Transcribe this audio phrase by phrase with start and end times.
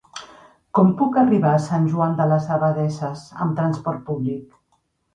[0.79, 4.61] Com puc arribar a Sant Joan de les Abadesses amb trasport públic?